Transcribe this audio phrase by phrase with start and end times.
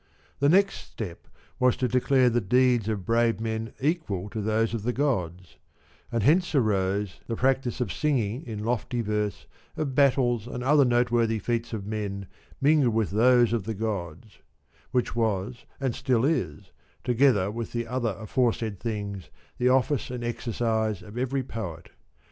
[0.39, 1.27] The next step
[1.59, 5.57] was to declare the deeds of brave men equal to those of the gods;
[6.11, 9.45] and hence arose the practice of singing in lofty verse
[9.77, 12.25] of battles and other noteworthy feats of men
[12.59, 14.39] mingled with those of the gods;
[14.89, 16.71] which was and still is,
[17.03, 19.29] together with the other aforesaid things,
[19.59, 21.91] the office and exercise of every poet.